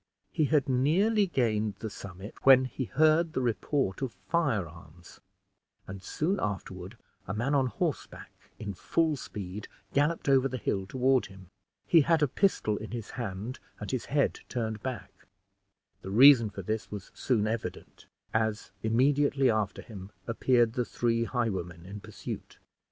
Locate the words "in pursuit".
21.85-22.57